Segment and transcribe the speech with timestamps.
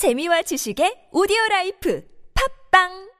[0.00, 2.02] 재미와 지식의 오디오 라이프
[2.72, 3.10] 팝빵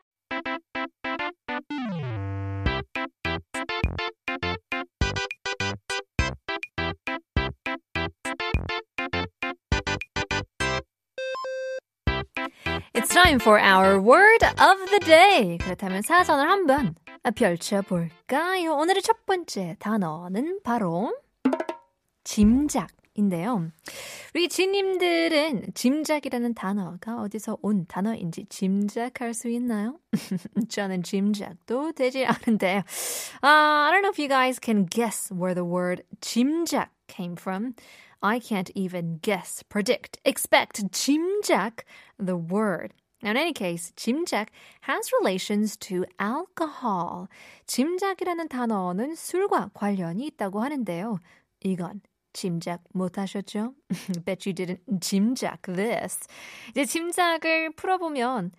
[12.95, 15.59] It's time for our word of the day.
[15.59, 16.95] 그렇다면 사전을 한번
[17.37, 18.73] 펼쳐볼까요?
[18.73, 21.15] 오늘의 첫 번째 단어는 바로
[22.25, 23.71] 짐작 인데요.
[24.35, 29.99] 우리 지님들은 짐작이라는 단어가 어디서 온 단어인지 짐작할 수 있나요?
[30.69, 32.79] 저는 짐작도 되지 않은데요.
[33.43, 37.75] Uh, I don't know if you guys can guess where the word 짐작 came from.
[38.23, 41.85] I can't even guess, predict, expect, 짐작,
[42.19, 42.93] the word.
[43.23, 44.49] Now, in any case, 짐작
[44.83, 47.29] has relations to alcohol.
[47.67, 51.19] 짐작이라는 단어는 술과 관련이 있다고 하는데요.
[51.61, 52.01] 이건
[52.33, 53.75] 짐작 못하셨죠?
[54.25, 56.27] Bet you didn't 짐작 this.
[56.71, 58.53] 이제 짐작을 풀어보면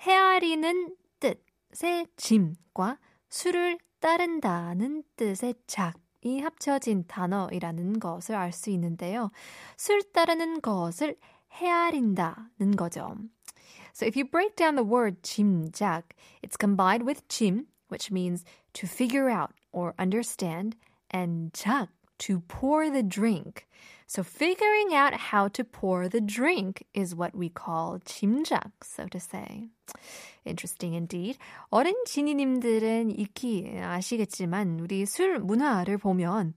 [0.00, 5.94] 헤아리는 뜻의 짐과 술을 따른다는 뜻의 작.
[6.22, 9.30] 이 합쳐진 단어이라는 것을 알 수 있는데요.
[9.76, 11.16] 술 따르는 것을
[11.52, 13.16] 헤아린다는 거죠.
[13.94, 16.08] So if you break down the word 짐작,
[16.42, 20.76] it's combined with 짐, which means to figure out or understand,
[21.14, 21.88] and 작,
[22.18, 23.66] to pour the drink.
[24.06, 29.20] So figuring out how to pour the drink is what we call 짐작, so to
[29.20, 29.68] say.
[30.46, 31.38] Interesting indeed.
[31.70, 36.54] 어린 지니님들은 익히 아시겠지만 우리 술 문화를 보면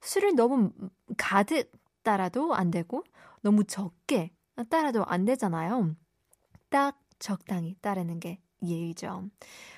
[0.00, 0.72] 술을 너무
[1.18, 1.70] 가득
[2.02, 3.04] 따라도 안 되고
[3.42, 4.30] 너무 적게
[4.70, 5.94] 따라도 안 되잖아요.
[6.70, 9.29] 딱 적당히 따르는 게 예의죠.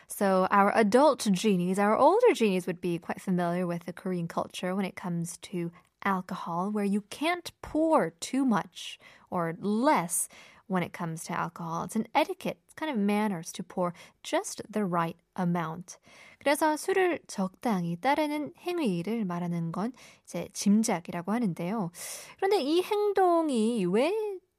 [0.08, 4.76] So our adult genies, our older genies would be quite familiar with the Korean culture
[4.76, 5.72] when it comes to
[6.04, 10.28] alcohol, where you can't pour too much or less
[10.68, 11.84] when it comes to alcohol.
[11.84, 15.98] It's an etiquette, it's kind of manners to pour just the right amount.
[16.40, 19.94] 그래서 술을 적당히 따르는 행위를 말하는 건
[20.24, 21.92] 이제 짐작이라고 하는데요.
[22.38, 24.12] 그런데 이 행동이 왜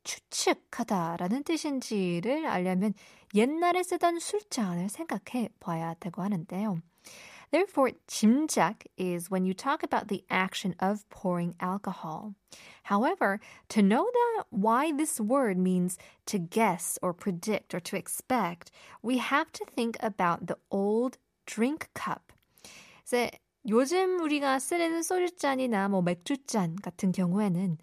[0.08, 2.94] 추측하다라는 뜻인지를 알려면
[3.36, 6.82] 옛날에 쓰던 술잔을 생각해 봐야 되고 하는데요.
[7.52, 12.34] Therefore, 짐작 is when you talk about the action of pouring alcohol.
[12.84, 18.72] However, to know that why this word means to guess or predict or to expect,
[19.02, 22.34] we have to think about the old drink cup.
[23.70, 27.78] 요즘 우리가 쓰는 소주잔이나 뭐 맥주잔 같은 경우에는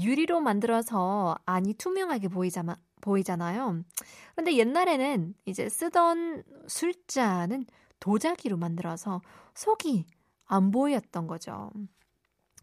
[0.00, 3.84] 유리로 만들어서 안이 투명하게 보이잖아, 보이잖아요.
[4.34, 7.66] 그런데 옛날에는 이제 쓰던 술잔은
[8.00, 9.20] 도자기로 만들어서
[9.54, 10.06] 속이
[10.46, 11.70] 안 보였던 거죠.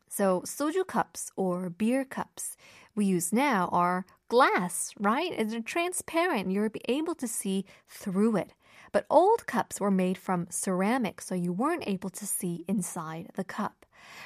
[0.09, 2.57] So soju cups or beer cups
[2.95, 5.31] we use now are glass, right?
[5.31, 6.51] It's transparent.
[6.51, 8.53] You're able to see through it.
[8.91, 13.45] But old cups were made from ceramic, so you weren't able to see inside the
[13.45, 13.84] cup.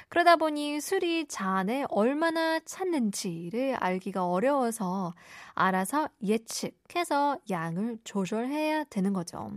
[0.09, 5.15] 그러다 보니 술이 잔에 얼마나 찼는지를 알기가 어려워서
[5.55, 9.51] 알아서 예측해서 양을 조절해야 되는 거죠.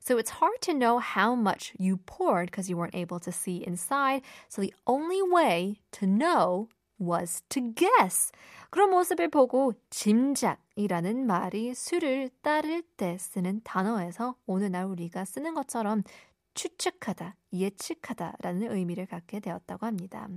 [0.00, 3.62] So it's hard to know how much you poured because you weren't able to see
[3.66, 4.22] inside.
[4.48, 6.68] So the only way to know
[7.00, 8.30] was to guess.
[8.70, 16.04] 그런 모습을 보고 짐작이라는 말이 술을 따를 때 쓰는 단어에서 오늘날 우리가 쓰는 것처럼
[16.54, 20.28] 추측하다, 예측하다 라는 의미를 갖게 되었다고 합니다.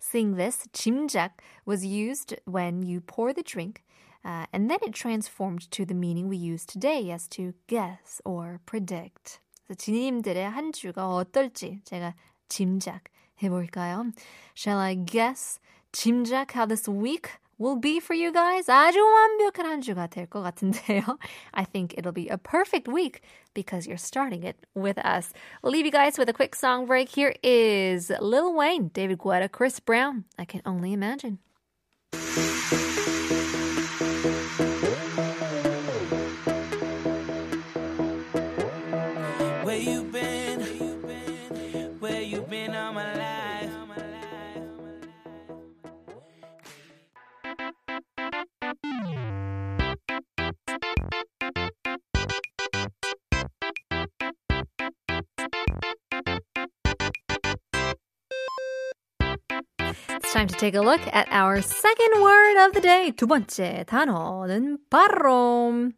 [0.00, 3.82] Seeing this, 짐작 was used when you pour the drink,
[4.24, 8.60] uh, and then it transformed to the meaning we use today as to guess or
[8.66, 9.40] predict.
[9.76, 12.14] 지니님들의 한 주가 어떨지 제가
[12.48, 13.04] 짐작
[13.42, 14.12] 해볼까요?
[14.56, 15.60] Shall I guess,
[15.92, 18.67] 짐작 how this week will be for you guys.
[18.69, 21.17] 아주 완벽한 한 주가 될 것 같은데요.
[21.53, 23.21] I think it'll be a perfect week
[23.53, 25.31] because you're starting it with us.
[25.61, 27.09] We'll leave you guys with a quick song break.
[27.09, 30.25] Here is Lil Wayne, David Guetta, Chris Brown.
[30.37, 31.39] I can only imagine.
[60.28, 63.12] It's time to take a look at our second word of the day.
[63.12, 65.88] 두 번째 단어는 바로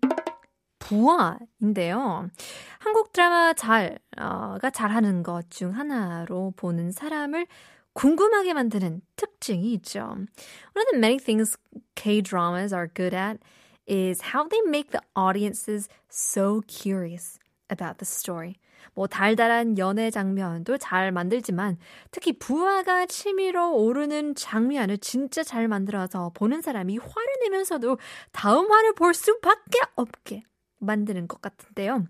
[0.78, 2.30] 부하인데요.
[2.78, 7.48] 한국 드라마 잘가 잘하는 것 중 하나로 보는 사람을
[7.94, 10.02] 궁금하게 만드는 특징이 있죠.
[10.02, 10.28] One
[10.76, 11.58] of the many things
[11.96, 13.40] K-dramas are good at
[13.88, 17.40] is how they make the audiences so curious
[17.70, 18.54] about the story.
[18.94, 21.78] 뭐 달달한 연애 장면도 잘 만들지만
[22.10, 27.98] 특히 부하가 치밀어 오르는 장면을 진짜 잘 만들어서 보는 사람이 화를 내면서도
[28.32, 30.42] 다음 화를 볼 수밖에 없게
[30.78, 32.06] 만드는 것 같은데요.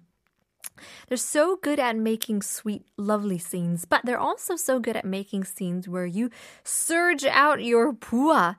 [1.08, 5.44] They're so good at making sweet, lovely scenes, but they're also so good at making
[5.44, 6.30] scenes where you
[6.64, 8.56] surge out your 부하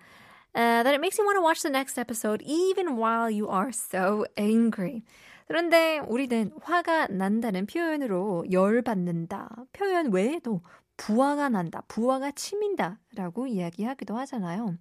[0.54, 3.72] uh, that it makes you want to watch the next episode even while you are
[3.72, 5.04] so angry.
[5.52, 10.62] 그런데 우리는 화가 난다는 표현으로 열받는다 표현 외에도
[10.96, 14.78] 부화가 난다, 부화가 치민다 라고 이야기하기도 하잖아요.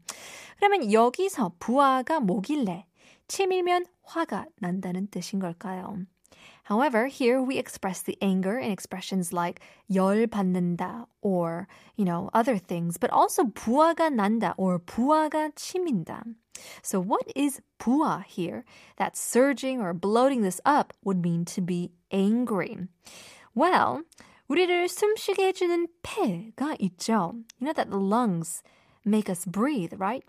[0.59, 2.87] 그러면 여기서 부화가 뭐길래
[3.27, 5.99] 치밀면 화가 난다는 뜻인 걸까요?
[6.70, 12.98] However, here we express the anger in expressions like 열받는다 or, you know, other things,
[12.98, 16.24] but also 부하가 난다 or 부하가 치민다.
[16.82, 18.64] So what is 부하 here?
[18.98, 22.78] That surging or bloating this up would mean to be angry.
[23.54, 24.04] Well,
[24.48, 27.44] 우리를 숨쉬게 해주는 폐가 있죠.
[27.60, 28.64] You know that the lungs
[29.06, 30.24] make us breathe, right?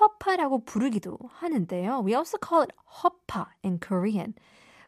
[0.00, 2.02] 허파라고 부르기도 하는데요.
[2.04, 4.34] We also call it 허파 in Korean.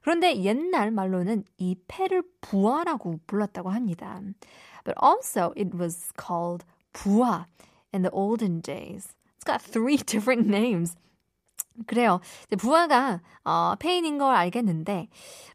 [0.01, 4.19] 그런데 옛날 말로는 이 폐를 부하라고 불렀다고 합니다.
[4.83, 7.45] But also it was called 부하
[7.93, 9.13] in the olden days.
[9.37, 10.95] It's got three different names.
[11.87, 12.19] 그래요.
[12.57, 15.07] 부하가 어, 폐인인 걸 알겠는데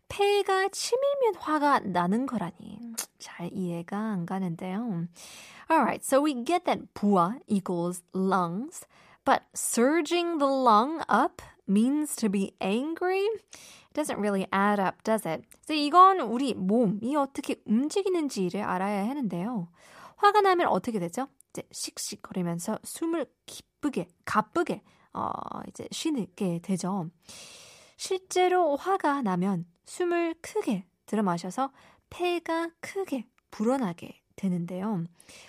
[0.09, 2.81] 폐가 치밀면 화가 나는 거라니
[3.19, 5.09] 잘 이해가 안 가는데요.
[5.71, 8.87] Alright, so we get that 부하 equals lungs,
[9.25, 13.27] but surging the lung up means to be angry.
[13.97, 15.43] Doesn't really add up, does it?
[15.65, 19.69] 그래서 이건 우리 몸이 어떻게 움직이는지를 알아야 하는데요.
[20.17, 21.29] 화가 나면 어떻게 되죠?
[21.51, 24.83] 이제 씩씩거리면서 숨을 기쁘게, 가쁘게
[25.15, 25.31] 어,
[25.69, 27.11] 이제 쉬게 되죠.
[27.97, 31.73] 실제로 화가 나면 숨을 크게 들어 마셔서
[32.11, 35.07] 폐가 크게 불어나게 되는데요.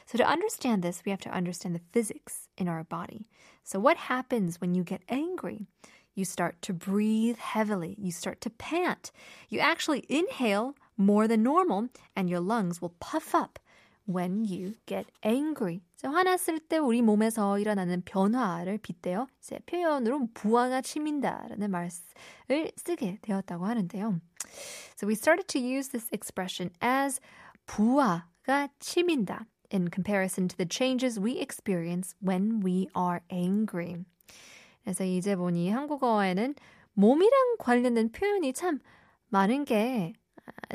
[0.07, 3.27] So to understand this, we have to understand the physics in our body.
[3.65, 5.67] So what happens when you get angry?
[6.16, 7.96] You start to breathe heavily.
[7.99, 9.10] You start to pant.
[9.49, 13.58] You actually inhale more than normal, and your lungs will puff up
[14.04, 15.81] when you get angry.
[15.96, 23.64] 자, 화났을 때 우리 몸에서 일어나는 변화를 빗대어 이제 표현으로 부하가 치민다라는 말을 쓰게 되었다고
[23.64, 24.20] 하는데요.
[24.96, 27.20] So we started to use this expression as
[27.66, 34.04] 부하가 치민다 in comparison to the changes we experience when we are angry.
[34.88, 36.56] 그래서 이제 보니 한국어에는
[36.94, 38.80] 몸이랑 관련된 표현이 참
[39.28, 40.13] 많은 게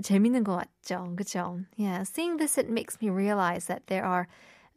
[0.02, 1.14] 재밌는 것 같죠.
[1.16, 1.60] 그죠?
[1.78, 4.28] Yeah, seeing this it makes me realize that there are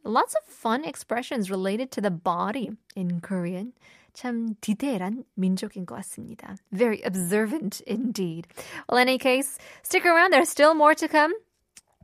[0.06, 3.74] lots of fun expressions related to the body in Korean.
[4.14, 6.56] 참 디테일한 민족인 것 같습니다.
[6.72, 8.46] Very observant indeed.
[8.88, 10.32] Well, in any case, stick around.
[10.32, 11.34] There's still more to come.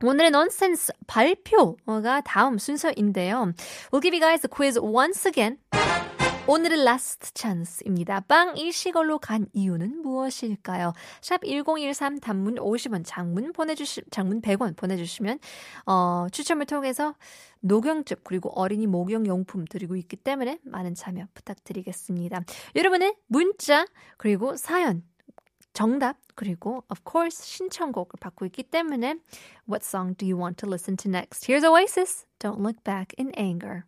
[0.03, 3.55] 오늘의 nonsense 발표가 다음 순서인데요.
[3.91, 5.57] We'll give you guys a quiz once again.
[6.45, 8.19] 오늘의 last chance입니다.
[8.19, 10.91] 빵 일시걸로 간 이유는 무엇일까요?
[11.21, 15.39] 샵 1013 단문 50원, 장문 보내주시, 장문 100원 보내주시면,
[15.85, 17.15] 어, 추첨을 통해서
[17.61, 22.43] 녹용즙 그리고 어린이 목욕 용품 드리고 있기 때문에 많은 참여 부탁드리겠습니다.
[22.75, 23.85] 여러분의 문자
[24.17, 25.01] 그리고 사연
[25.71, 29.15] 정답 그리고 of course 신청곡을 받고 있기 때문에
[29.65, 31.47] What song do you want to listen to next?
[31.47, 32.25] Here's Oasis.
[32.39, 33.85] Don't look back in anger.